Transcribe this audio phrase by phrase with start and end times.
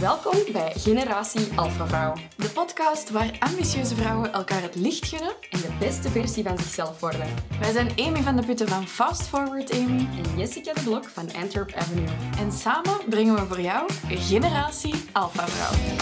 [0.00, 2.14] Welkom bij Generatie Alpha Vrouw.
[2.36, 5.34] De podcast waar ambitieuze vrouwen elkaar het licht gunnen.
[5.50, 7.34] En de beste versie van zichzelf worden.
[7.60, 10.08] Wij zijn Amy van de Putten van Fast Forward Amy.
[10.24, 12.08] En Jessica de Blok van Antwerp Avenue.
[12.38, 15.96] En samen brengen we voor jou Generatie Alpha Vrouw.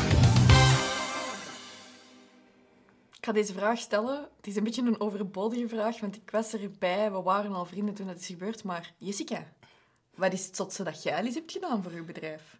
[3.18, 4.28] Ik ga deze vraag stellen.
[4.36, 7.12] Het is een beetje een overbodige vraag, want ik was erbij.
[7.12, 8.64] We waren al vrienden toen dat is gebeurd.
[8.64, 9.52] Maar Jessica,
[10.14, 12.58] wat is het zotste dat jij al hebt gedaan voor uw bedrijf?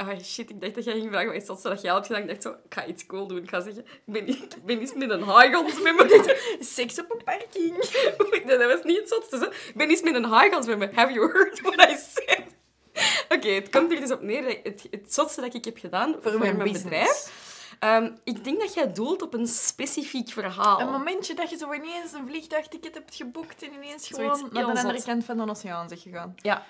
[0.00, 2.22] Ah shit, ik dacht dat jij ging vragen wat is dat dat jij had gedaan.
[2.22, 3.42] Ik dacht zo, ik ga iets cool doen.
[3.42, 6.36] Ik ga zeggen, ik ben, ik ben eens met een haaigans met me.
[6.60, 7.76] Seks op een parking.
[8.46, 9.38] Dat was niet het zotste.
[9.38, 9.44] Zo.
[9.44, 10.90] Ik ben eens met een haaigans met me.
[10.94, 12.44] Have you heard what I said?
[13.38, 14.42] Oké, het komt er dus op neer.
[14.42, 17.32] dat Het, het zotste dat ik heb gedaan voor, mijn bedrijf.
[17.78, 20.80] Ehm, ik denk dat jij doelt op een specifiek verhaal.
[20.80, 24.80] Een momentje dat je zo ineens een vliegtuigticket hebt geboekt en ineens gewoon naar de
[24.80, 26.34] andere kant van de oceaan bent gegaan.
[26.36, 26.66] Ja.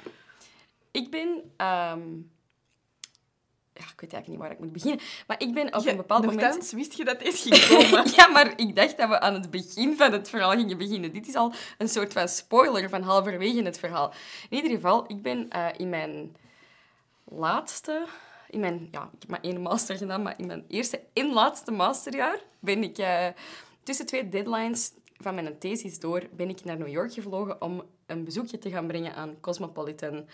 [0.91, 1.53] Ik ben...
[1.57, 2.01] ehm,
[3.79, 5.01] Ja, ik weet eigenlijk niet waar ik moet beginnen.
[5.27, 6.71] Maar ik ben op een bepaald moment...
[6.71, 8.11] Wist je dat dit ging komen?
[8.17, 11.13] ja, maar ik dacht dat we aan het begin van het verhaal gingen beginnen.
[11.13, 14.13] Dit is al een soort van spoiler van halverwege het verhaal.
[14.49, 16.37] In ieder geval, ik ben eh, in mijn
[17.25, 18.07] laatste...
[18.51, 21.71] In mijn, ja, ik heb maar één master gedaan, maar in mijn eerste en laatste
[21.71, 23.27] masterjaar ben ik eh,
[23.83, 28.25] tussen twee deadlines van mijn thesis door ben ik naar New York gevlogen om een
[28.25, 30.27] bezoekje te gaan brengen aan Cosmopolitan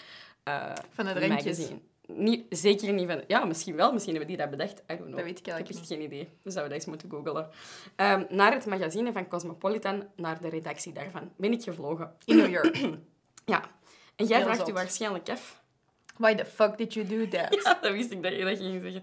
[0.91, 1.29] Van drankjes.
[1.29, 1.81] magazine.
[2.07, 3.25] Niet, zeker niet van...
[3.27, 3.93] Ja, misschien wel.
[3.93, 4.79] Misschien hebben die dat bedacht.
[4.79, 5.15] I don't know.
[5.17, 6.29] Dat weet ik eigenlijk Ik heb echt geen idee.
[6.43, 7.49] We zouden dat eens moeten googlen.
[7.97, 12.15] Ehm, naar het magazine van Cosmopolitan, naar de redactie daarvan, ben ik gevlogen.
[12.25, 12.79] In New York.
[13.47, 13.63] Ja.
[14.17, 14.69] En jij Heel vraagt zot.
[14.69, 15.63] u waarschijnlijk af.
[16.17, 17.55] Why the fuck did you do that?
[17.65, 19.03] Ja, dat wist ik dat je dat ging zeggen.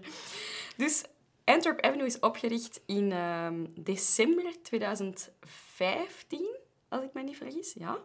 [0.76, 1.04] Dus
[1.44, 6.56] Antwerp Avenue is opgericht in ehm, december 2015,
[6.88, 7.74] als ik me niet vergis.
[7.78, 7.98] Ja.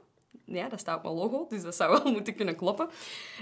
[0.50, 2.90] Ja, dat staat op mijn logo, dus dat zou wel moeten kunnen kloppen.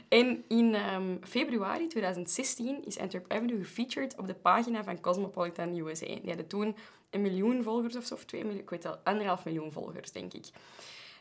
[0.07, 6.05] En in ehm, februari 2016 is Antwerp Avenue gefeatured op de pagina van Cosmopolitan USA.
[6.05, 6.75] Die hadden toen
[7.09, 10.33] een miljoen volgers of zo, of twee miljoen, ik weet wel, anderhalf miljoen volgers, denk
[10.33, 10.45] ik.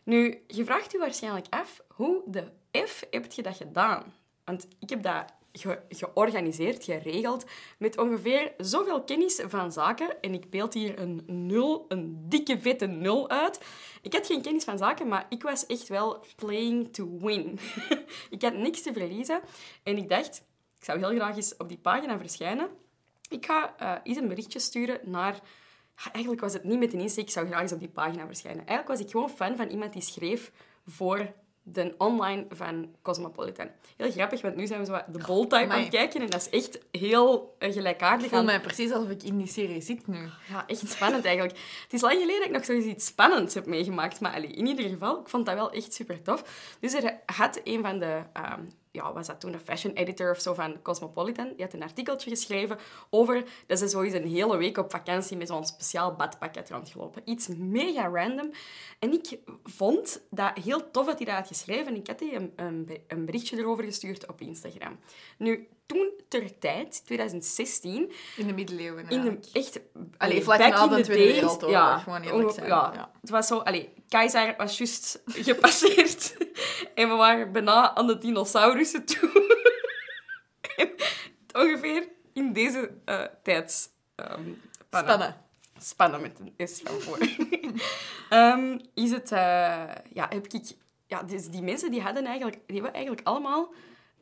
[0.03, 2.45] Nu, je vraagt u waarschijnlijk af, hoe de
[2.87, 4.15] F heb je dat gedaan?
[4.45, 7.45] Want ik heb dat ge- georganiseerd, geregeld,
[7.79, 10.21] met ongeveer zoveel kennis van zaken.
[10.21, 13.61] En ik beeld hier een nul, een dikke vette nul uit.
[14.03, 17.59] Ik had geen kennis van zaken, maar ik was echt wel playing to win.
[18.31, 19.41] ik had niks te verliezen.
[19.83, 20.45] En ik dacht,
[20.79, 22.69] ik zou heel graag eens op die pagina verschijnen.
[23.29, 25.41] Ik ga eh eens een berichtje sturen naar...
[26.13, 28.67] Eigenlijk was het niet met een insteek, ik zou graag eens op die pagina verschijnen.
[28.67, 30.53] Eigenlijk was ik gewoon fan van iemand die schreef
[30.87, 31.33] voor
[31.67, 33.69] de online van Cosmopolitan.
[33.97, 36.31] Heel grappig, want nu zijn we zo wat de bold type aan het kijken en
[36.31, 38.45] dat is echt heel eh, Ik gelijkaardig voel aan...
[38.45, 40.29] mij precies alsof ik in die serie zit nu.
[40.49, 41.59] Ja, echt spannend eigenlijk.
[41.83, 44.21] Het is lang geleden dat ik nog zoiets iets spannends heb meegemaakt.
[44.21, 46.77] Maar allee, in ieder geval, ik vond dat wel echt super tof.
[46.81, 48.23] Dus er had een van de...
[48.33, 48.61] ehm,
[48.95, 51.53] ja, was dat toen de fashion editor of zo van Cosmopolitan?
[51.57, 52.79] Die had een artikeltje geschreven
[53.11, 56.71] over dat ze zo eens een hele week op vakantie met zo'n speciaal badpak had
[56.71, 57.23] rondgelopen.
[57.25, 58.51] Iets mega random.
[58.99, 61.97] En ik vond dat heel tof dat hij dat had geschreven.
[61.97, 64.99] Ik had die een, een, be- een berichtje erover gestuurd op Instagram.
[65.39, 69.09] Nu, toen ter tijd, 2016, In de middeleeuwen.
[69.09, 69.81] in de echt...
[70.17, 73.11] Allee, vlak na de Tweede Wereldoorlog, ja, gewoon eerlijk onge- zijn, Ja, ja.
[73.21, 73.59] Het was zo...
[73.59, 76.37] Allee, Keizer was juist gepasseerd.
[76.95, 79.31] en we waren bijna aan de dinosaurussen toe.
[80.77, 80.91] En
[81.53, 83.89] ongeveer in deze eh tijds...
[84.15, 84.43] ehm,
[84.89, 85.13] pannen.
[85.13, 85.37] Spannen.
[85.79, 87.19] Spannen met een S van voor.
[88.29, 89.33] Ehm, is het...
[89.33, 89.39] eh,
[90.13, 90.73] ja, heb ik...
[91.07, 92.57] Ja, dus die mensen die hadden eigenlijk...
[92.67, 93.73] Die hebben eigenlijk allemaal...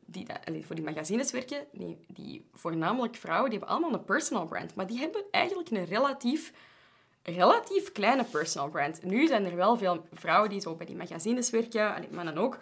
[0.07, 4.05] Die dat- allee, voor die magazines werken, die, die voornamelijk vrouwen, die hebben allemaal een
[4.05, 4.75] personal brand.
[4.75, 6.53] Maar die hebben eigenlijk een relatief,
[7.23, 9.03] relatief kleine personal brand.
[9.03, 12.59] Nu zijn er wel veel vrouwen die zo bij die magazines werken, mannen ook,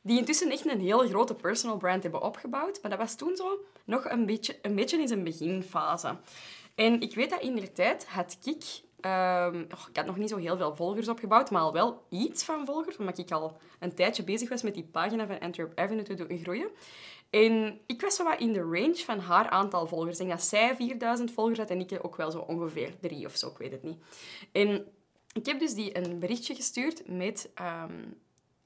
[0.00, 2.78] die intussen echt een heel grote personal brand hebben opgebouwd.
[2.82, 6.16] Maar dat was toen zo nog een beetje, een beetje in zijn beginfase.
[6.74, 8.64] En ik weet dat in die tijd had ik...
[9.00, 12.44] ehm, oh, ik had nog niet zo heel veel volgers opgebouwd, maar al wel iets
[12.44, 16.02] van volgers, omdat ik al een tijdje bezig was met die pagina van Antwerp Avenue
[16.02, 16.68] te doen groeien.
[17.30, 20.18] En ik was zo wat in de range van haar aantal volgers.
[20.18, 23.36] Ik denk dat zij 4000 volgers had en ik ook wel zo ongeveer drie of
[23.36, 23.98] zo, ik weet het niet.
[24.52, 24.86] En
[25.32, 28.02] ik heb dus die een berichtje gestuurd met ehm,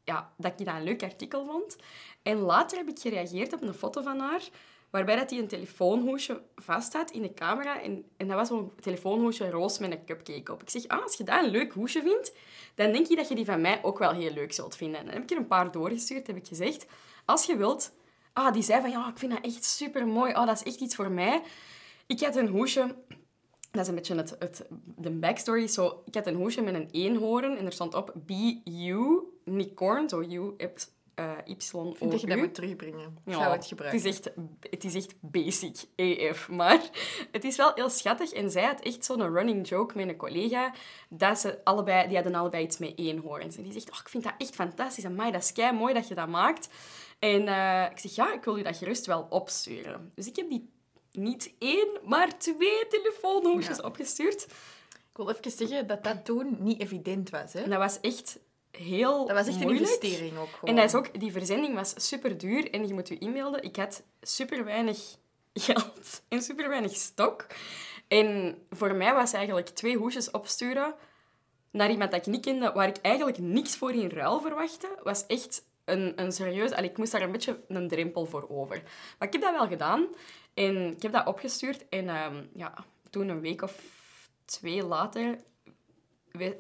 [0.05, 1.77] ja, dat ik dat een leuk artikel vond.
[2.23, 4.49] En later heb ik gereageerd op een foto van haar,
[4.91, 7.83] waarbij dat hij een telefoonhoesje vast had in de camera.
[7.83, 10.63] En, en dat was zo'n telefoonhoesje roos met een cupcake op.
[10.63, 12.35] Ik zeg, ah, als je dat een leuk hoesje vindt,
[12.75, 14.99] dan denk je dat je die van mij ook wel heel leuk zult vinden.
[14.99, 16.87] En dan heb ik er een paar doorgestuurd, heb ik gezegd,
[17.25, 17.93] als je wilt...
[18.33, 20.33] Ah, die zei van, ja, ik vind dat echt super mooi.
[20.35, 21.43] Oh, dat is echt iets voor mij.
[22.07, 22.95] Ik had een hoesje
[23.73, 25.67] dat is een beetje het, het, de backstory.
[25.67, 29.75] Zo, ik had een hoesje met een eenhoorn en er stond op Be You, niet
[29.75, 30.09] corn.
[30.09, 33.19] Zo, you, hebt uh, y Ik vind dat je dat moet terugbrengen.
[33.25, 34.01] Ja, het gebruiken.
[34.01, 34.35] Het is, echt,
[34.71, 36.49] het is echt basic AF.
[36.49, 36.81] Maar
[37.33, 38.33] het is wel heel schattig.
[38.33, 40.73] En zij had echt zo'n running joke met een collega.
[41.09, 43.57] Dat ze allebei, die hadden allebei iets met eenhoorns.
[43.57, 45.05] En die zegt, oh, ik vind dat echt fantastisch.
[45.05, 46.69] Amai, dat is kei mooi dat je dat maakt.
[47.23, 50.13] En eh, ik zeg, ja, ik wil je dat gerust wel opsturen.
[50.15, 50.71] Dus ik heb die
[51.13, 53.83] niet één, maar twee telefoonhoesjes Ja.
[53.85, 54.43] opgestuurd.
[54.93, 57.53] Ik wil even zeggen dat dat toen niet evident was.
[57.53, 57.61] Hè?
[57.61, 58.39] En dat was echt
[58.71, 60.71] heel Dat was echt een investering ook gewoon.
[60.71, 63.63] En dat is ook, die verzending was super duur en je moet je e-mailden.
[63.63, 65.17] Ik had super weinig
[65.55, 67.47] geld en super weinig stok.
[68.09, 70.95] En voor mij was eigenlijk twee hoesjes opsturen
[71.71, 75.27] naar iemand dat ik niet kende, waar ik eigenlijk niks voor in ruil verwachtte, was
[75.27, 76.71] echt een, een serieus...
[76.73, 78.83] Allee, ik moest daar een beetje een drempel voor over.
[79.19, 80.07] Maar ik heb dat wel gedaan.
[80.55, 81.89] En ik heb dat opgestuurd.
[81.89, 82.75] En ehm, ja,
[83.11, 83.83] toen een week of
[84.45, 85.39] twee later...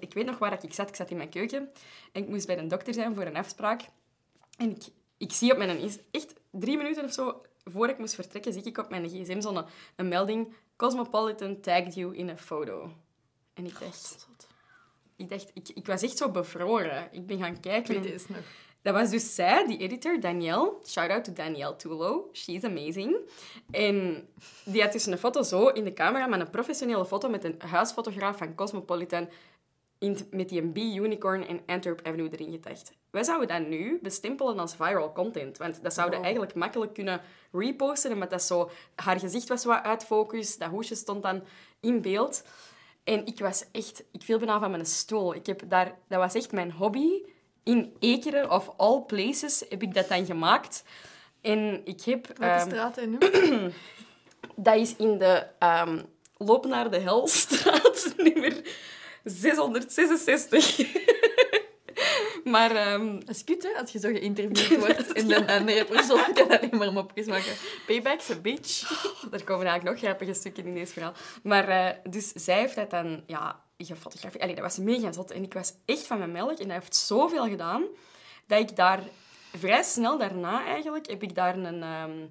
[0.00, 0.88] Ik weet nog waar ik zat.
[0.88, 1.70] Ik zat in mijn keuken.
[2.12, 3.81] En ik moest bij de dokter zijn voor een afspraak.
[4.58, 4.82] En ik,
[5.19, 5.79] ik zie op mijn...
[5.79, 9.40] is- Echt drie minuten of zo voor ik moest vertrekken, zie ik op mijn gsm
[9.40, 9.64] zo'n
[9.96, 10.55] een melding...
[10.76, 12.93] Cosmopolitan tagged you in a photo.
[13.55, 14.29] En ik dacht...
[15.17, 17.08] Ik dacht, ik, ik was echt zo bevroren.
[17.12, 17.94] Ik ben gaan Ik kijken.
[17.94, 18.44] weet en- deze nog.
[18.82, 20.73] Dat was dus zij, die editor, Danielle.
[20.87, 22.29] Shout-out to Danielle Tulo.
[22.32, 23.17] She's amazing.
[23.70, 24.29] En
[24.64, 27.56] die had dus een foto zo in de camera, maar een professionele foto met een
[27.58, 29.29] huisfotograaf van Cosmopolitan
[29.99, 32.93] in, met die een B-unicorn en Antwerp Avenue erin getagd.
[33.11, 36.25] Wij zouden dat nu bestempelen als viral content, want dat zouden Wow.
[36.25, 37.20] eigenlijk makkelijk kunnen
[37.52, 38.70] reposten, omdat dat zo...
[38.94, 41.43] Haar gezicht was wat uit focus, dat hoesje stond dan
[41.81, 42.44] in beeld.
[43.05, 44.05] En ik was echt...
[44.12, 45.34] Ik viel bijna van mijn stoel.
[45.34, 45.99] Ik heb daar...
[46.08, 47.23] Dat was echt mijn hobby.
[47.64, 50.85] In Ekeren, of all places, heb ik dat dan gemaakt.
[51.41, 52.38] En ik heb...
[52.38, 53.19] Welke ehm, straat en nu?
[54.56, 55.99] dat is in de ehm,
[56.44, 58.62] Loop naar de Helstraat, nummer
[59.25, 60.79] 666.
[62.44, 66.32] maar ehm, Dat is kut, hè, als je zo geïnterviewd wordt en dan andere persoon
[66.35, 67.53] kan alleen maar mopjes maken.
[67.87, 68.91] Payback's a bitch.
[69.32, 71.12] er komen eigenlijk nog grappige stukken in deze verhaal.
[71.43, 74.43] Maar eh, dus zij heeft dat dan ja, gefotografeerd.
[74.43, 75.31] Allee, dat was mega zot.
[75.31, 76.58] En ik was echt van mijn melk.
[76.58, 77.84] En dat heeft zoveel gedaan,
[78.46, 79.02] dat ik daar
[79.56, 81.82] vrij snel daarna eigenlijk, heb ik daar een...
[81.82, 82.26] ehm,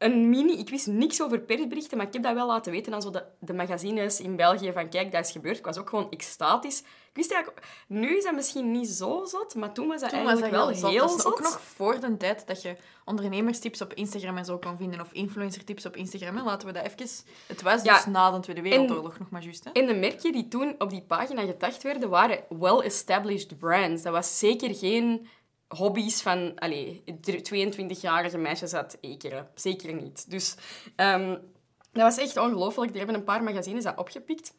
[0.00, 0.58] een mini...
[0.58, 3.24] Ik wist niks over persberichten, maar ik heb dat wel laten weten aan zo de,
[3.38, 4.72] de magazines in België.
[4.72, 5.58] Van, kijk, dat is gebeurd.
[5.58, 6.82] Ik was ook gewoon extatisch.
[7.12, 7.66] Ik wist eigenlijk...
[7.88, 10.80] Nu is dat misschien niet zo zot, maar toen was dat Toen was eigenlijk dat
[10.80, 11.16] wel heel zot.
[11.16, 15.00] Dat ook nog voor de tijd dat je ondernemerstips op Instagram en zo kon vinden.
[15.00, 16.36] Of influencertips op Instagram.
[16.36, 16.42] hè.
[16.42, 17.08] Laten we dat even...
[17.46, 17.94] Het was Ja.
[17.94, 19.64] dus na de Tweede Wereldoorlog nog maar juist.
[19.64, 19.70] Hè?
[19.70, 24.02] En de merken die toen op die pagina getagd werden, waren well-established brands.
[24.02, 25.28] Dat was zeker geen
[25.68, 27.04] hobby's van allee,
[27.54, 29.50] 22-jarige meisjes uit Ekeren.
[29.54, 30.30] Zeker niet.
[30.30, 30.56] Dus
[30.96, 31.28] ehm,
[31.92, 32.90] dat was echt ongelooflijk.
[32.90, 34.54] Er hebben een paar magazines dat opgepikt.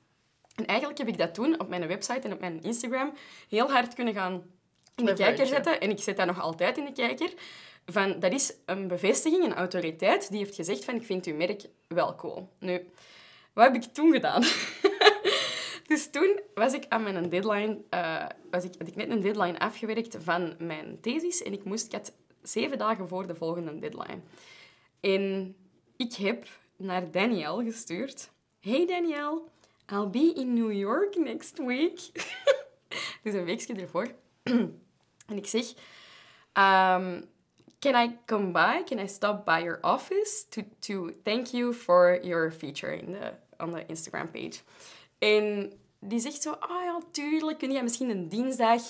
[0.56, 3.14] En eigenlijk heb ik dat toen op mijn website en op mijn Instagram
[3.50, 4.44] heel hard kunnen gaan
[4.96, 5.80] in de kijker zetten.
[5.80, 7.34] En ik zet dat nog altijd in de kijker.
[7.86, 11.66] Van, dat is een bevestiging, een autoriteit, die heeft gezegd van ik vind uw merk
[11.88, 12.50] wel cool.
[12.60, 12.90] Nu,
[13.54, 14.44] wat heb ik toen gedaan?
[15.92, 19.60] Dus toen was ik aan mijn deadline, eh, was ik, had ik net een deadline
[19.60, 24.20] afgewerkt van mijn thesis en ik moest, ik had zeven dagen voor de volgende deadline.
[25.00, 25.56] En
[25.98, 28.30] ik heb naar Danielle gestuurd.
[28.60, 29.42] Hey Danielle,
[29.90, 32.00] I'll be in New York next week.
[33.24, 34.08] dus een weekje ervoor.
[35.32, 35.68] en ik zeg,
[36.54, 37.30] um,
[37.80, 38.84] can I come by?
[38.86, 43.34] Can I stop by your office to, to thank you for your feature in the,
[43.64, 44.62] on the Instagram page?
[45.18, 48.82] En die zegt zo, ah ja, tuurlijk, kun jij misschien een dinsdag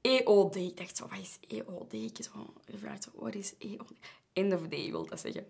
[0.00, 0.56] EOD.
[0.56, 1.92] Ik dacht zo, wat is EOD?
[1.92, 3.92] Ik zo, wat is EOD?
[4.32, 5.46] End of day wil dat zeggen.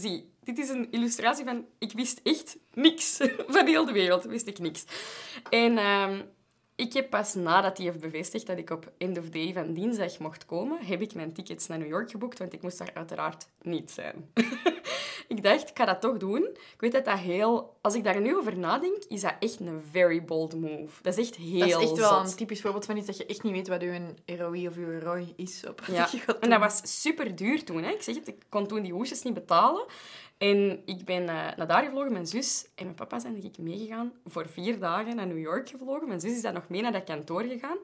[0.00, 1.64] Zie, dit is een illustratie van...
[1.78, 3.16] Ik wist echt niks.
[3.48, 4.84] Van de wereld wist ik niks.
[5.50, 6.22] En ehm,
[6.74, 10.18] ik heb pas nadat hij heeft bevestigd dat ik op end of day van dinsdag
[10.18, 13.48] mocht komen, heb ik mijn tickets naar New York geboekt, want ik moest daar uiteraard
[13.62, 14.30] niet zijn.
[15.28, 16.42] ik dacht, ik ga dat toch doen.
[16.52, 17.76] Ik weet dat dat heel...
[17.80, 21.02] Als ik daar nu over nadenk, is dat echt een very bold move.
[21.02, 22.30] Dat is echt heel Dat is echt wel zot.
[22.30, 23.92] een typisch voorbeeld van iets dat je echt niet weet wat uw
[24.26, 25.64] ROI of uw ROI is.
[25.68, 27.82] Op Ja, je gaat en dat was super duur toen.
[27.82, 27.90] Hè.
[27.90, 29.84] Ik zeg het, ik kon toen die hoesjes niet betalen.
[30.38, 32.12] En ik ben eh, naar daar gevlogen.
[32.12, 34.12] Mijn zus en mijn papa zijn denk ik meegegaan.
[34.24, 36.08] Voor vier dagen naar New York gevlogen.
[36.08, 37.78] Mijn zus is dan nog mee naar dat kantoor gegaan.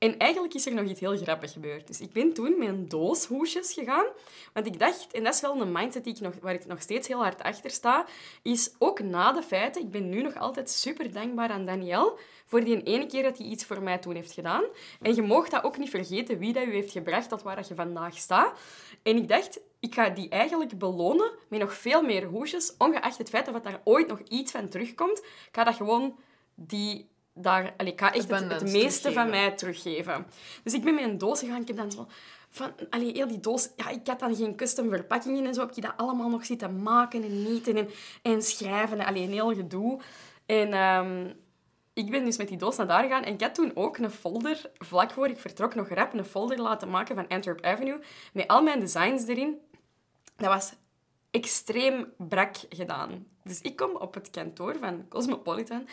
[0.00, 1.86] En eigenlijk is er nog iets heel grappigs gebeurd.
[1.86, 4.06] Dus ik ben toen met een doos hoesjes gegaan.
[4.52, 6.80] Want ik dacht, en dat is wel een mindset die ik nog, waar ik nog
[6.80, 8.06] steeds heel hard achter sta,
[8.42, 12.64] is ook na de feiten, ik ben nu nog altijd super dankbaar aan Danielle voor
[12.64, 14.64] die ene keer dat hij iets voor mij toen heeft gedaan.
[15.00, 17.74] En je mag dat ook niet vergeten wie dat u heeft gebracht tot waar je
[17.74, 18.58] vandaag staat.
[19.02, 23.28] En ik dacht, ik ga die eigenlijk belonen met nog veel meer hoesjes, ongeacht het
[23.28, 25.18] feit dat daar ooit nog iets van terugkomt.
[25.18, 26.16] Ik ga dat gewoon
[26.54, 27.08] die
[27.42, 27.74] daar...
[27.76, 30.26] Allee, ik ga echt het, meeste van mij teruggeven.
[30.62, 31.60] Dus ik ben met een doos gegaan.
[31.60, 32.06] Ik heb dan zo...
[32.50, 33.68] Van, allee, heel die doos...
[33.76, 35.60] Ja, ik had dan geen custom verpakkingen en zo.
[35.60, 37.88] Heb je dat allemaal nog zitten maken en nieten en,
[38.22, 39.04] en schrijven.
[39.04, 40.00] Allee, een heel gedoe.
[40.46, 41.26] En ehm,
[41.92, 43.22] ik ben dus met die doos naar daar gegaan.
[43.22, 46.60] En ik had toen ook een folder, vlak voor ik vertrok, nog rap een folder
[46.60, 47.98] laten maken van Antwerp Avenue.
[48.32, 49.58] Met al mijn designs erin.
[50.36, 50.72] Dat was
[51.30, 53.26] extreem brak gedaan.
[53.44, 55.88] Dus ik kom op het kantoor van Cosmopolitan.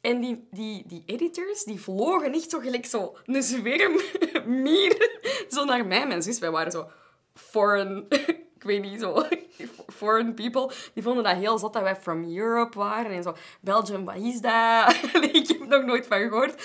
[0.00, 4.00] En die, die, die editors, die vlogen echt zo gelijk zo een zwerm
[4.46, 5.10] mieren.
[5.48, 6.06] Zo naar mij.
[6.06, 6.90] Mijn zus, wij waren zo
[7.34, 8.06] foreign...
[8.56, 9.22] Ik weet niet, zo...
[9.98, 10.70] Foreign people.
[10.94, 13.10] Die vonden dat heel zot dat wij from Europe waren.
[13.10, 14.94] En zo, Belgium, wat is dat?
[15.32, 16.62] ik heb er nog nooit van gehoord.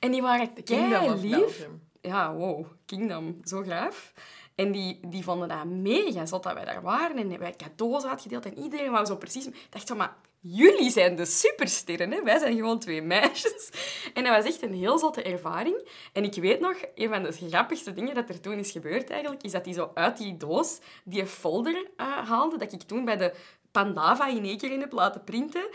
[0.00, 1.68] En die waren Kingdom of lief
[2.00, 4.12] ja, wow, Kingdom, zo graaf.
[4.60, 7.16] En die, die vonden dat mega zot dat wij daar waren.
[7.16, 9.46] En wij cadeaus uitgedeeld en iedereen wou zo precies...
[9.46, 12.22] Ik dacht zo, maar jullie zijn de supersterren, hè?
[12.22, 13.70] Wij zijn gewoon twee meisjes.
[14.14, 15.88] En dat was echt een heel zotte ervaring.
[16.12, 19.42] En ik weet nog, een van de grappigste dingen dat er toen is gebeurd eigenlijk,
[19.42, 23.16] is dat die zo uit die doos die folder eh, haalde, dat ik toen bij
[23.16, 23.34] de
[23.70, 25.68] Pandava in één keer in heb laten printen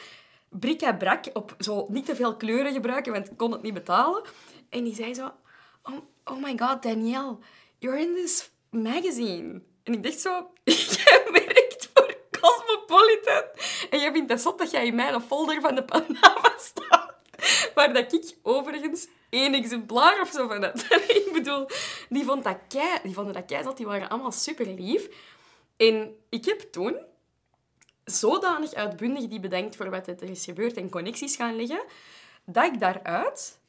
[0.50, 3.74] brik à brak op zo niet te veel kleuren gebruiken, want ik kon het niet
[3.74, 4.24] betalen.
[4.70, 5.32] En die zei zo...
[5.84, 7.38] Oh, oh my god, Danielle,
[7.80, 9.62] you're in this magazine.
[9.84, 10.52] En ik dacht zo...
[10.64, 13.44] Jij werkt voor Cosmopolitan.
[13.90, 17.14] En jij vindt het zot dat jij in mijn folder van de Panama staat.
[17.74, 20.86] Waar dat ik overigens één exemplaar of zo van had.
[21.08, 21.68] ik bedoel,
[22.10, 22.58] die, vond dat
[23.04, 23.78] die vonden dat kei zot.
[23.78, 25.10] Die waren allemaal super lief.
[25.78, 26.98] En ik heb toen
[28.06, 31.84] zodanig uitbundig die bedenkt voor wat er is gebeurd en connecties gaan leggen,
[32.46, 33.60] dat ik daaruit,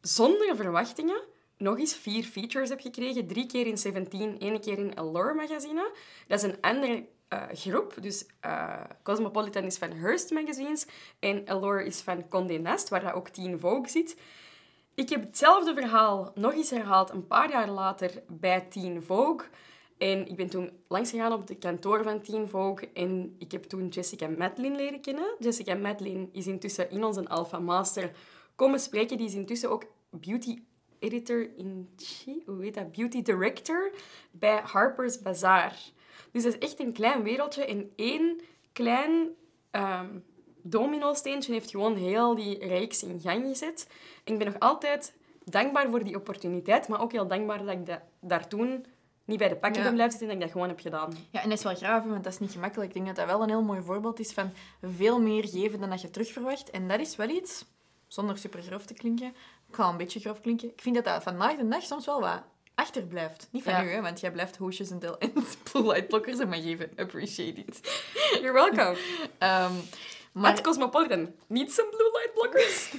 [0.00, 1.22] zonder verwachtingen,
[1.64, 3.26] nog eens vier features heb gekregen.
[3.26, 5.92] Drie keer in 17, één keer in Allure magazine.
[6.26, 7.94] Dat is een andere eh, groep.
[8.00, 10.86] Dus eh, Cosmopolitan is van Hearst Magazines
[11.18, 14.16] en Allure is van Condé Nast, waar ook Teen Vogue zit.
[14.94, 19.46] Ik heb hetzelfde verhaal nog eens herhaald een paar jaar later bij Teen Vogue.
[19.98, 23.64] En ik ben toen langs gegaan op de kantoor van Teen Vogue en ik heb
[23.64, 25.34] toen Jessica Madeline leren kennen.
[25.38, 28.10] Jessica Madeline is intussen in onze Alpha Master
[28.54, 29.16] komen spreken.
[29.16, 30.62] Die is intussen ook beauty
[31.04, 32.92] editor in chief, hoe heet dat?
[32.92, 33.92] Beauty director
[34.30, 35.78] bij Harper's Bazaar.
[36.30, 38.40] Dus dat is echt een klein wereldje en één
[38.72, 39.28] klein
[39.70, 40.06] ehm
[40.66, 43.88] domino-steentje heeft gewoon heel die reeks in gang gezet.
[44.24, 47.86] En ik ben nog altijd dankbaar voor die opportuniteit, maar ook heel dankbaar dat ik
[47.86, 48.86] dat, daar toen
[49.24, 49.86] niet bij de pakken Ja.
[49.86, 51.12] ben blijven zitten en dat ik dat gewoon heb gedaan.
[51.30, 52.88] Ja, en dat is wel graaf, want dat is niet gemakkelijk.
[52.88, 55.90] Ik denk dat dat wel een heel mooi voorbeeld is van veel meer geven dan
[55.90, 56.70] dat je terug verwacht.
[56.70, 57.64] En dat is wel iets,
[58.06, 59.34] zonder super grof te klinken,
[59.74, 62.20] ik ga een beetje grof klinken, ik vind dat dat vandaag de dag soms wel
[62.20, 62.42] wat
[62.74, 63.48] achterblijft.
[63.50, 63.84] Niet van Ja.
[63.84, 65.32] u, hè, want jij blijft hoesjes en, en
[65.72, 66.90] blue light blockers en maar geven.
[66.96, 67.80] Appreciate it.
[68.40, 68.96] You're welcome.
[70.34, 72.90] Maar maar Cosmopolitan, niet some blue light blockers.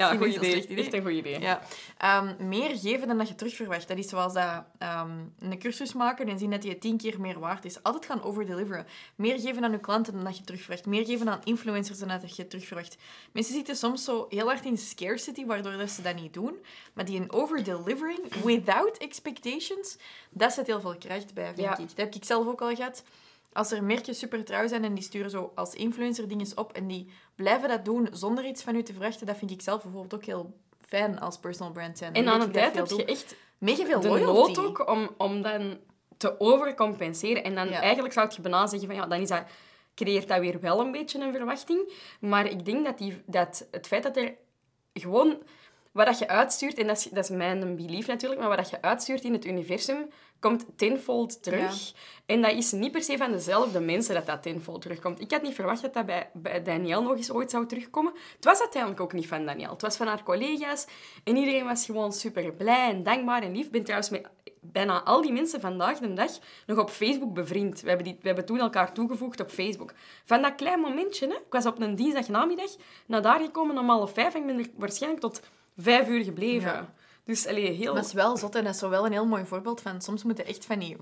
[0.00, 0.66] Ja, goed idee.
[0.66, 1.40] Echt een goed idee.
[1.40, 1.62] Ja,
[1.98, 3.88] ehm, meer geven dan dat je terug verwacht.
[3.88, 7.38] Dat is zoals dat, ehm, een cursus maken en zien dat die tien keer meer
[7.38, 7.82] waard is.
[7.82, 8.86] Altijd gaan overdeliveren.
[9.14, 10.86] Meer geven aan je klanten dan dat je terug verwacht.
[10.86, 12.96] Meer geven aan influencers dan dat je terug verwacht.
[13.32, 16.54] Mensen zitten soms zo heel hard in scarcity, waardoor dat ze dat niet doen.
[16.92, 19.96] Maar die een overdelivering, without expectations,
[20.30, 21.72] dat zet heel veel kracht bij, vind Ja.
[21.78, 21.88] ik.
[21.88, 23.02] Dat heb ik zelf ook al gehad.
[23.52, 26.86] Als er merken super trouw zijn en die sturen zo als influencer dingen op en
[26.86, 30.14] die blijven dat doen zonder iets van u te verwachten, dat vind ik zelf bijvoorbeeld
[30.14, 30.54] ook heel
[30.86, 32.14] fijn als personal brand zijn.
[32.14, 34.52] En aan een tijd heb je echt mega veel de loyalty.
[34.52, 35.78] nood ook om, om dan
[36.16, 37.44] te overcompenseren.
[37.44, 37.80] En dan Ja.
[37.80, 39.42] eigenlijk zou je bijna zeggen van ja, dan is dat,
[39.94, 41.92] creëert dat weer wel een beetje een verwachting.
[42.20, 44.34] Maar ik denk dat, die, dat het feit dat er
[44.94, 45.42] gewoon
[45.92, 48.70] wat dat je uitstuurt, en dat is, dat is mijn belief natuurlijk, maar wat dat
[48.70, 51.92] je uitstuurt in het universum, komt tenfold terug.
[52.26, 55.20] En dat is niet per se van dezelfde mensen dat dat tenfold terugkomt.
[55.20, 58.12] Ik had niet verwacht dat dat bij, bij Danielle nog eens ooit zou terugkomen.
[58.34, 59.72] Het was uiteindelijk ook niet van Danielle.
[59.72, 60.86] Het was van haar collega's.
[61.24, 63.66] En iedereen was gewoon super blij en dankbaar en lief.
[63.66, 64.28] Ik ben trouwens met
[64.60, 67.80] bijna al die mensen vandaag de dag nog op Facebook bevriend.
[67.80, 69.92] We hebben, die, we hebben toen elkaar toegevoegd op Facebook.
[70.24, 74.12] Van dat klein momentje, hè, ik was op een dinsdagnamiddag naar daar gekomen om half
[74.12, 75.42] vijf en ik ben er waarschijnlijk tot
[75.76, 76.72] vijf uur gebleven.
[76.72, 76.94] Ja.
[77.24, 77.94] Dus allee, heel...
[77.94, 80.22] Dat is wel zot en dat is zo wel een heel mooi voorbeeld van soms
[80.22, 80.96] moeten echt van die...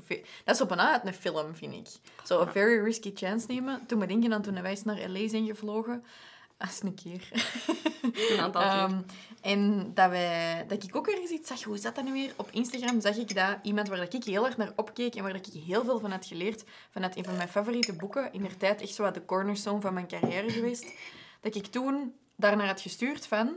[0.45, 2.13] Dat is zo bijna uit een film, vind ik.
[2.25, 3.87] Zo een very risky chance nemen.
[3.87, 5.29] Toen we denken aan toen wij eens naar L.A.
[5.29, 6.05] zijn gevlogen.
[6.59, 7.29] Als een keer.
[8.31, 8.71] een aantal keer.
[8.71, 9.01] Ehm,
[9.41, 12.33] en dat, wij, dat ik ook ergens iets zag, hoe is dat dan nu weer?
[12.37, 15.33] Op Instagram zag ik dat iemand waar dat ik heel erg naar opkeek en waar
[15.33, 18.57] dat ik heel veel van had geleerd, vanuit een van mijn favoriete boeken, in der
[18.57, 20.93] tijd echt zo wat de cornerstone van mijn carrière geweest,
[21.41, 23.57] dat ik toen daarnaar had gestuurd van...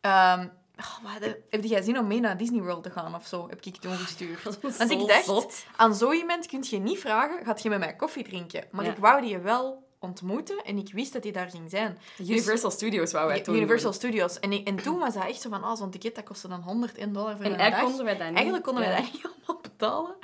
[0.00, 0.46] ehm,
[0.80, 3.48] oh, wat, heb jij zin om mee naar Disney World te gaan of zo?
[3.48, 4.42] Heb ik toen gestuurd.
[4.78, 5.64] Want ik dacht, zot.
[5.76, 8.64] aan zo iemand kun je niet vragen, gaat je met mij koffie drinken?
[8.70, 8.90] Maar Ja.
[8.90, 11.98] ik wou die wel ontmoeten en ik wist dat hij daar ging zijn.
[12.18, 13.98] Universal Studios wou wij toen Universal doen.
[14.00, 14.38] Studios.
[14.38, 16.60] En, ik- en toen was dat echt zo van, oh, zo'n ticket dat kostte dan
[16.62, 17.80] 101 dollar voor En een dag.
[17.82, 18.34] konden wij dat niet.
[18.34, 20.16] Eigenlijk konden wij dat niet allemaal betalen.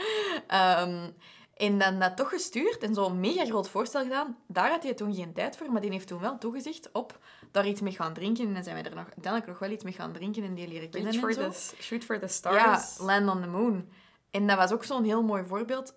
[0.46, 1.10] Ehm,
[1.56, 4.36] en dan dat toch gestuurd en zo'n mega groot voorstel gedaan.
[4.48, 7.18] Daar had hij toen geen tijd voor, maar die heeft toen wel toegezegd op
[7.56, 8.46] daar iets mee gaan drinken.
[8.46, 10.68] En dan zijn wij er nog, uiteindelijk nog wel iets mee gaan drinken en die
[10.68, 12.98] leren kennen en for the, shoot for the Ja, stars.
[12.98, 13.88] Land on the Moon.
[14.30, 15.94] En dat was ook zo'n heel mooi voorbeeld.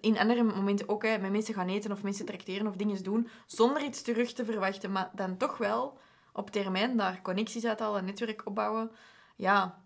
[0.00, 3.28] In andere momenten ook, hè, met mensen gaan eten of mensen tracteren of dingen doen,
[3.46, 5.98] zonder iets terug te verwachten, maar dan toch wel
[6.32, 8.90] op termijn daar connecties uithalen, een netwerk opbouwen.
[9.36, 9.80] Ja,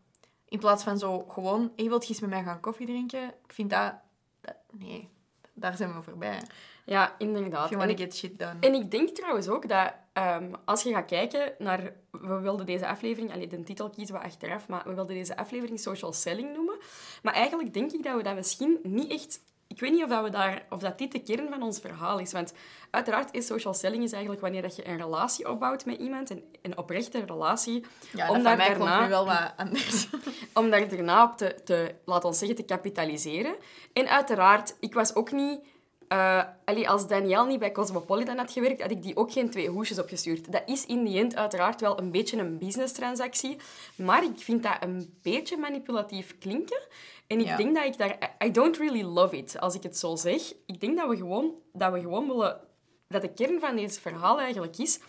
[0.49, 3.23] in plaats van zo gewoon, je wilt eens met mij gaan koffie drinken?
[3.29, 3.95] Ik vind dat...
[4.41, 5.09] dat- nee,
[5.55, 6.43] daar zijn we voorbij.
[6.85, 7.65] Ja, inderdaad.
[7.65, 8.57] If you En want ik- to get shit done.
[8.61, 11.93] En ik denk trouwens ook dat ehm, als je gaat kijken naar...
[12.11, 13.33] We wilden deze aflevering...
[13.33, 16.77] Allee, de titel kiezen we achteraf, maar we wilden deze aflevering social selling noemen.
[17.23, 19.41] Maar eigenlijk denk ik dat we dat misschien niet echt...
[19.69, 22.19] Ik weet niet of, dat we daar, of dat dit de kern van ons verhaal
[22.19, 22.33] is.
[22.33, 22.53] Want
[22.91, 26.31] uiteraard is social selling is eigenlijk wanneer dat je een relatie opbouwt met iemand.
[26.31, 27.85] Een, een oprechte relatie.
[28.13, 30.09] ja, om dat daar daarna- nu wel wat anders.
[30.55, 33.57] om daar daarna op te, te, laten we zeggen, te kapitaliseren.
[33.93, 35.61] En uiteraard, ik was ook niet...
[36.09, 39.69] eh, allee, als Danielle niet bij Cosmopolitan had gewerkt, had ik die ook geen twee
[39.69, 40.53] hoesjes opgestuurd.
[40.53, 43.57] Dat is in die end uiteraard wel een beetje een business-transactie.
[43.97, 46.81] Maar ik vind dat een beetje manipulatief klinken.
[47.27, 47.57] En ik Ja.
[47.57, 48.37] denk dat ik daar...
[48.45, 50.53] I don't really love it, als ik het zo zeg.
[50.67, 52.61] Ik denk dat we gewoon, dat we gewoon willen...
[53.09, 55.01] Dat de kern van deze verhaal eigenlijk is...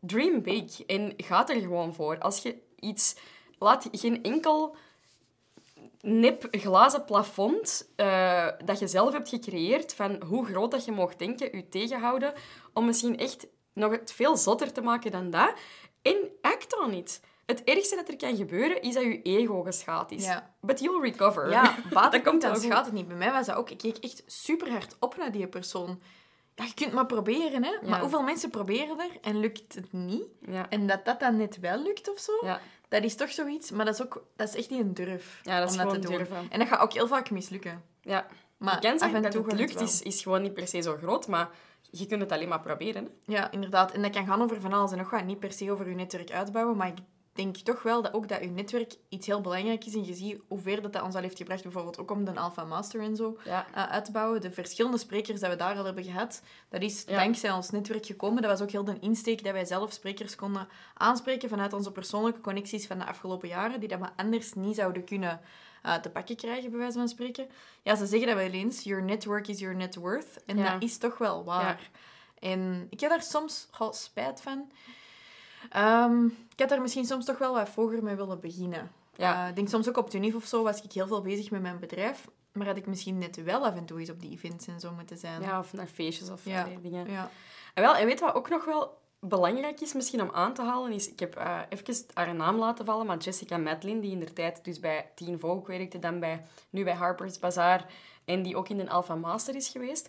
[0.00, 2.18] Dream big en ga er gewoon voor.
[2.18, 3.16] Als je iets...
[3.58, 4.76] Laat geen enkel
[6.06, 11.18] nep glazen plafond eh, dat je zelf hebt gecreëerd van hoe groot dat je mocht
[11.18, 12.32] denken, u tegenhouden
[12.72, 15.52] om misschien echt nog het veel zotter te maken dan dat.
[16.02, 17.20] En act on it.
[17.46, 20.24] Het ergste dat er kan gebeuren is dat je ego geschaad is.
[20.24, 20.54] Ja.
[20.60, 21.50] But you'll recover.
[21.50, 23.08] Ja, baat dat komt dan schaadt het niet.
[23.08, 23.70] Bij mij was dat ook.
[23.70, 26.00] Ik keek echt super hard op naar die persoon.
[26.54, 27.88] Ja, je kunt maar proberen, hè.
[27.88, 30.24] Maar hoeveel mensen proberen er en lukt het niet?
[30.40, 30.68] Ja.
[30.68, 32.60] En dat dat dan net wel lukt of zo, Ja.
[32.88, 33.70] Dat is toch zoiets.
[33.70, 35.94] Maar dat is, ook, dat is echt niet een durf Ja, dat is om dat
[35.94, 36.16] te doen.
[36.16, 36.46] durven.
[36.50, 37.82] En dat gaat ook heel vaak mislukken.
[38.00, 38.26] ja.
[38.56, 40.96] Maar je af en dat toe het lukt, is, is gewoon niet per se zo
[40.96, 41.48] groot, maar
[41.90, 43.04] je kunt het alleen maar proberen.
[43.04, 43.32] Hè?
[43.32, 43.92] Ja, inderdaad.
[43.92, 45.24] En dat kan gaan over van alles en nog wat.
[45.24, 46.98] Niet per se over je netwerk uitbouwen, maar ik
[47.36, 49.94] denk toch wel dat ook dat je netwerk iets heel belangrijk is.
[49.94, 52.34] En je ziet hoe ver dat, dat ons al heeft gebracht, bijvoorbeeld ook om de
[52.34, 53.66] Alpha Master en zo Ja.
[53.74, 54.40] eh, uit te bouwen.
[54.40, 57.16] De verschillende sprekers dat we daar al hebben gehad, dat is Ja.
[57.16, 58.42] dankzij ons netwerk gekomen.
[58.42, 62.40] Dat was ook heel de insteek dat wij zelf sprekers konden aanspreken vanuit onze persoonlijke
[62.40, 65.40] connecties van de afgelopen jaren, die dat we anders niet zouden kunnen
[65.82, 67.46] eh, te pakken krijgen, bij wijze van spreken.
[67.82, 70.44] Ja, ze zeggen dat wel eens, your network is your net worth.
[70.46, 70.72] En Ja.
[70.72, 71.90] dat is toch wel waar.
[72.38, 74.70] En ik heb daar soms spijt van.
[75.70, 78.90] Ehm, ik had daar misschien soms toch wel wat vroeger mee willen beginnen.
[79.16, 79.42] Ja.
[79.42, 81.62] Eh, ik denk soms ook op Tunif of zo was ik heel veel bezig met
[81.62, 82.28] mijn bedrijf.
[82.52, 84.92] Maar had ik misschien net wel af en toe eens op die events en zo
[84.92, 85.42] moeten zijn.
[85.42, 86.66] ja, of naar feestjes of Ja.
[86.82, 87.10] dingen.
[87.10, 87.30] Ja.
[87.74, 90.92] En, wel, en weet wat ook nog wel belangrijk is misschien om aan te halen,
[90.92, 91.10] is...
[91.10, 94.64] Ik heb eh even haar naam laten vallen, maar Jessica Madeline, die in de tijd
[94.64, 97.86] dus bij Teen Vogue werkte, dan bij, nu bij Harper's Bazaar,
[98.24, 100.08] en die ook in de Alpha Master is geweest.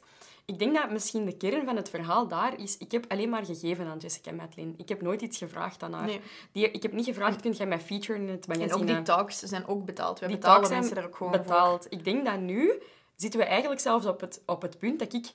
[0.52, 2.78] Ik denk dat misschien de kern van het verhaal daar is...
[2.78, 4.74] Ik heb alleen maar gegeven aan Jessica Madeline.
[4.78, 6.06] Ik heb nooit iets gevraagd aan haar.
[6.06, 6.22] Nee.
[6.52, 8.74] Die, ik heb niet gevraagd, kun jij mij featuren in het magazine?
[8.74, 10.20] En ook die talks zijn ook betaald.
[10.20, 11.88] We Die betalen talks zijn mensen daar ook gewoon betaald.
[11.90, 12.82] Ik denk dat nu
[13.16, 15.26] zitten we eigenlijk zelfs op het, op het punt dat ik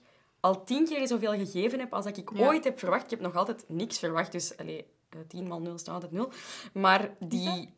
[0.41, 2.47] al tien keer zoveel gegeven heb als dat ik Ja.
[2.47, 3.05] ooit heb verwacht.
[3.05, 6.33] Ik heb nog altijd niks verwacht, dus allee, eh, 10 maal 0 staat altijd 0.
[6.73, 7.75] Maar die...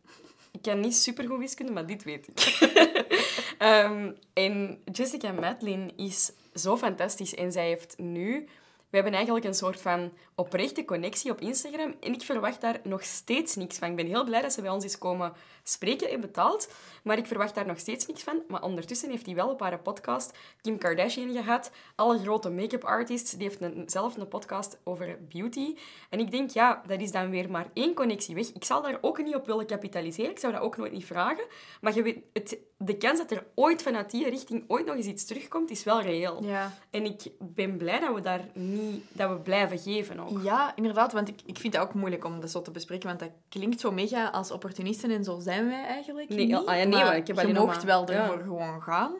[0.52, 2.58] Ik kan niet supergoed wiskunde, maar dit weet ik.
[3.58, 7.34] Ehm, en Jessica Madeline is zo fantastisch.
[7.34, 8.48] En zij heeft nu...
[8.94, 11.94] We hebben eigenlijk een soort van oprechte connectie op Instagram.
[12.00, 13.88] En ik verwacht daar nog steeds niks van.
[13.88, 16.72] Ik ben heel blij dat ze bij ons is komen spreken en betaald.
[17.02, 18.42] Maar ik verwacht daar nog steeds niks van.
[18.48, 21.70] Maar ondertussen heeft hij wel op haar podcast Kim Kardashian gehad.
[21.94, 23.30] Alle grote make-up artists.
[23.30, 25.76] Die heeft een, zelf een podcast over beauty.
[26.10, 28.48] En ik denk, ja, dat is dan weer maar één connectie weg.
[28.48, 30.30] Ik zal daar ook niet op willen kapitaliseren.
[30.30, 31.44] Ik zou dat ook nooit niet vragen.
[31.80, 35.06] Maar je weet, het, de kans dat er ooit vanuit die richting ooit nog eens
[35.06, 36.44] iets terugkomt, is wel reëel.
[36.44, 36.72] Ja.
[36.90, 38.83] En ik ben blij dat we daar niet...
[39.12, 40.42] Dat we blijven geven ook.
[40.42, 41.12] Ja, inderdaad.
[41.12, 43.08] Want ik, ik vind het ook moeilijk om dat zo te bespreken.
[43.08, 46.54] Want dat klinkt zo mega als opportunisten en zo zijn wij eigenlijk Nee, niet.
[46.54, 48.22] ah ja, nee, maar maar ik heb je mocht maar- wel ja.
[48.22, 49.12] ervoor gewoon gaan.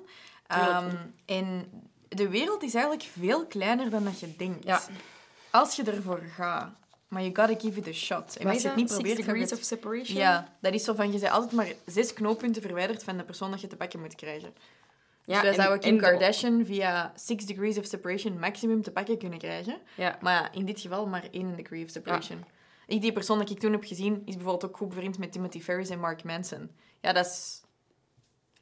[0.47, 1.67] Ehm, en
[2.09, 4.65] de wereld is eigenlijk veel kleiner dan dat je denkt.
[4.65, 4.81] Ja.
[5.51, 6.71] Als je ervoor gaat.
[7.09, 8.37] Maar you gotta give it a shot.
[8.37, 9.17] En als je het niet probeert...
[9.17, 10.19] degrees of separation?
[10.19, 13.51] Ja, dat is zo van, je bent altijd maar zes knooppunten verwijderd van de persoon
[13.51, 14.55] dat je te pakken moet krijgen.
[15.27, 19.19] Ja, dus wij zouden Kim de- Kardashian via Six Degrees of Separation maximum te pakken
[19.19, 19.77] kunnen krijgen.
[19.97, 20.19] Ja.
[20.21, 22.45] Maar ja, in dit geval maar één degree of separation.
[22.87, 25.61] Ik, die persoon dat ik toen heb gezien, is bijvoorbeeld ook goed bevriend met Timothy
[25.61, 26.71] Ferris en Mark Manson.
[27.01, 27.63] Ja, dat is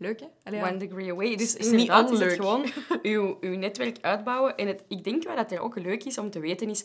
[0.03, 0.27] Leuk, hè?
[0.45, 0.63] Allee.
[0.63, 1.37] One degree away.
[1.37, 2.65] Dus is niet is het gewoon
[3.03, 4.57] uw, uw netwerk uitbouwen.
[4.57, 6.85] En het, ik denk wat dat er ook leuk is om te weten is...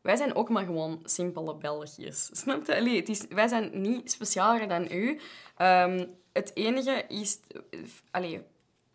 [0.00, 2.28] Wij zijn ook maar gewoon simpele Belgiërs.
[2.40, 2.76] Snap je?
[2.76, 5.20] Allee, het is, wij zijn niet specialer dan u.
[5.56, 7.38] Ehm, het enige is...
[7.70, 8.42] eh, Allee,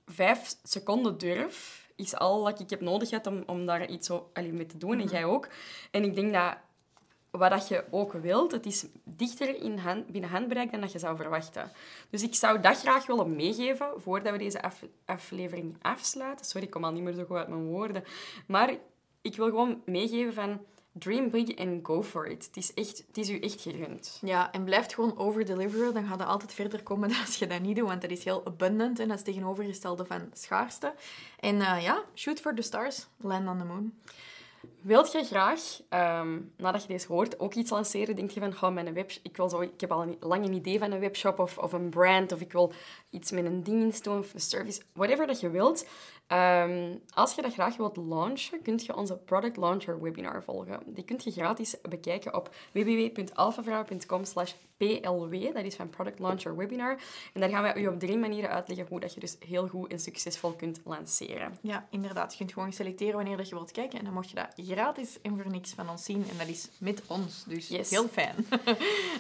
[0.06, 4.30] vijf seconden durf is al wat ik heb nodig gehad om, om daar iets zo,
[4.34, 5.00] allee, mee te doen.
[5.00, 5.48] En jij ook.
[5.92, 6.58] En ik denk dat
[7.32, 11.00] wat dat je ook wilt, het is dichter in hand, binnen handbereik dan dat je
[11.00, 11.72] zou verwachten.
[12.10, 16.46] Dus ik zou dat graag willen meegeven voordat we deze af- aflevering afsluiten.
[16.46, 18.04] Sorry, ik kom al niet meer zo goed uit mijn woorden.
[18.48, 18.78] Maar
[19.22, 22.45] ik wil gewoon meegeven van dream big and go for it.
[22.45, 24.19] Het is, echt, het is u echt gegund.
[24.21, 25.93] Ja, en blijft gewoon overdeliveren.
[25.93, 27.88] Dan gaat het altijd verder komen als je dat niet doet.
[27.88, 30.93] Want dat is heel abundant en dat is tegenovergestelde van schaarste.
[31.39, 33.93] En eh, ja, shoot for the stars, land on the moon.
[34.82, 38.15] Wilt je graag, ehm, nadat je deze hoort, ook iets lanceren?
[38.15, 40.54] Denk je van, oh, mijn web, ik, wil zo, ik heb al een, lang een
[40.54, 42.73] idee van een webshop of, of een brand, of ik wil
[43.10, 45.88] iets met een dienst doen of een service, whatever dat je wilt.
[46.28, 50.80] Ehm, als je dat graag wilt launchen, kun je onze Product Launcher webinar volgen.
[50.86, 54.23] Die kun je gratis bekijken op www.alphavrouw.com
[54.88, 55.54] plw.
[55.54, 56.98] Dat is van Product Launcher Webinar.
[57.34, 59.91] En daar gaan wij u op drie manieren uitleggen hoe dat je dus heel goed
[59.91, 61.58] en succesvol kunt lanceren.
[61.62, 62.32] Ja, inderdaad.
[62.32, 64.00] Je kunt gewoon selecteren wanneer dat je wilt kijken.
[64.00, 66.26] En dan mocht je dat gratis en voor niks van ons zien.
[66.30, 67.43] En dat is met ons.
[67.48, 67.89] Dus Yes.
[67.89, 68.36] heel fijn.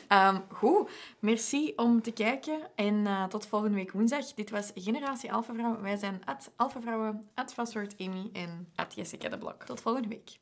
[0.07, 0.89] Ehm, goed.
[1.19, 2.59] Merci om te kijken.
[2.75, 4.33] En eh, tot volgende week woensdag.
[4.33, 5.81] Dit was Generatie Alpha Vrouw.
[5.81, 8.29] Wij zijn at Alpha Vrouwen, at Fastword Amy.
[8.33, 9.63] En At Jessica de Blok.
[9.63, 10.41] tot volgende week.